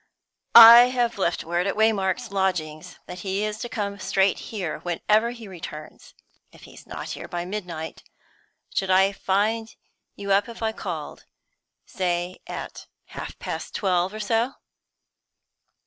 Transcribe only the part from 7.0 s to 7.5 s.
here by